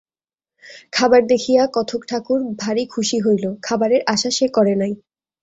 খাবার 0.93 1.21
দেখিয়া 1.27 1.63
কথকঠাকুর 1.73 2.39
ভারি 2.59 2.83
খুশি 2.87 3.17
হইল-খাবারের 3.19 4.01
আশা 4.07 4.29
সে 4.31 4.45
করে 4.49 4.73
নাই। 4.75 4.93